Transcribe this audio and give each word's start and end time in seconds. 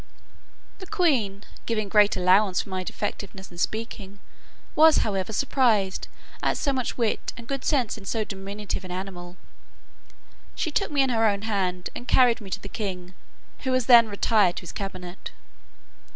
The 0.79 0.87
queen, 0.87 1.43
giving 1.67 1.87
great 1.87 2.17
allowance 2.17 2.59
for 2.63 2.69
my 2.69 2.83
defectiveness 2.83 3.51
in 3.51 3.59
speaking, 3.59 4.17
was, 4.75 4.97
however, 5.05 5.31
surprised 5.31 6.07
at 6.41 6.57
so 6.57 6.73
much 6.73 6.97
wit 6.97 7.33
and 7.37 7.45
good 7.45 7.63
sense 7.63 7.99
in 7.99 8.05
so 8.05 8.23
diminutive 8.23 8.83
an 8.83 8.89
animal. 8.89 9.37
She 10.55 10.71
took 10.71 10.89
me 10.89 11.03
in 11.03 11.11
her 11.11 11.27
own 11.27 11.43
hand, 11.43 11.91
and 11.95 12.07
carried 12.07 12.41
me 12.41 12.49
to 12.49 12.59
the 12.59 12.67
king, 12.67 13.13
who 13.59 13.71
was 13.71 13.85
then 13.85 14.09
retired 14.09 14.55
to 14.55 14.61
his 14.61 14.71
cabinet. 14.71 15.33